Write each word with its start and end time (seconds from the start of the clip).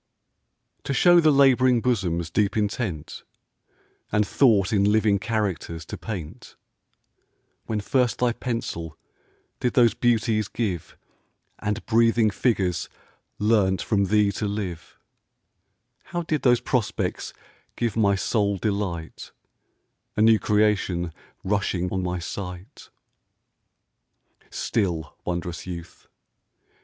TO 0.83 0.93
show 0.95 1.19
the 1.19 1.29
lab'ring 1.31 1.79
bosom's 1.79 2.31
deep 2.31 2.57
intent, 2.57 3.21
And 4.11 4.25
thought 4.27 4.73
in 4.73 4.83
living 4.91 5.19
characters 5.19 5.85
to 5.85 5.95
paint, 5.95 6.55
When 7.67 7.81
first 7.81 8.17
thy 8.17 8.33
pencil 8.33 8.97
did 9.59 9.73
those 9.75 9.93
beauties 9.93 10.47
give, 10.47 10.97
And 11.59 11.85
breathing 11.85 12.31
figures 12.31 12.89
learnt 13.37 13.83
from 13.83 14.05
thee 14.05 14.31
to 14.31 14.47
live, 14.47 14.97
How 16.05 16.23
did 16.23 16.41
those 16.41 16.61
prospects 16.61 17.31
give 17.75 17.95
my 17.95 18.15
soul 18.15 18.57
delight, 18.57 19.31
A 20.17 20.21
new 20.23 20.39
creation 20.39 21.13
rushing 21.43 21.91
on 21.93 22.01
my 22.01 22.17
sight? 22.17 22.89
Still, 24.49 25.15
wond'rous 25.27 25.67
youth! 25.67 26.07